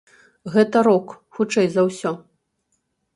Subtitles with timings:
[0.53, 2.11] Гэта рок, хутчэй за ўсё.